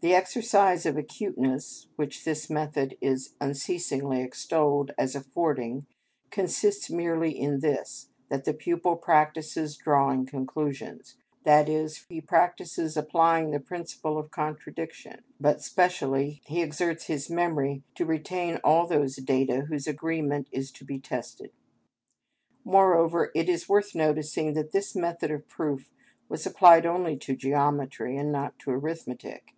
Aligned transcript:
The 0.00 0.14
exercise 0.14 0.84
of 0.84 0.96
acuteness 0.96 1.86
which 1.94 2.24
this 2.24 2.50
method 2.50 2.98
is 3.00 3.34
unceasingly 3.40 4.20
extolled 4.20 4.92
as 4.98 5.14
affording 5.14 5.86
consists 6.32 6.90
merely 6.90 7.30
in 7.38 7.60
this, 7.60 8.08
that 8.28 8.44
the 8.44 8.52
pupil 8.52 8.96
practises 8.96 9.76
drawing 9.76 10.26
conclusions, 10.26 11.18
i.e., 11.46 11.88
he 12.08 12.20
practises 12.20 12.96
applying 12.96 13.52
the 13.52 13.60
principle 13.60 14.18
of 14.18 14.32
contradiction, 14.32 15.20
but 15.38 15.62
specially 15.62 16.42
he 16.46 16.62
exerts 16.62 17.04
his 17.06 17.30
memory 17.30 17.84
to 17.94 18.04
retain 18.04 18.58
all 18.64 18.88
those 18.88 19.14
data 19.14 19.66
whose 19.66 19.86
agreement 19.86 20.48
is 20.50 20.72
to 20.72 20.84
be 20.84 20.98
tested. 20.98 21.52
Moreover, 22.64 23.30
it 23.36 23.48
is 23.48 23.68
worth 23.68 23.94
noticing 23.94 24.54
that 24.54 24.72
this 24.72 24.96
method 24.96 25.30
of 25.30 25.46
proof 25.46 25.92
was 26.28 26.44
applied 26.44 26.86
only 26.86 27.16
to 27.18 27.36
geometry 27.36 28.16
and 28.16 28.32
not 28.32 28.58
to 28.58 28.72
arithmetic. 28.72 29.54